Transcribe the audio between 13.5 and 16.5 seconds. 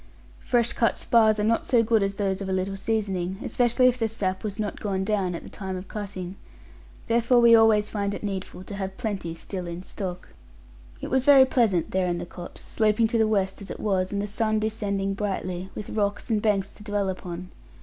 as it was, and the sun descending brightly, with rocks and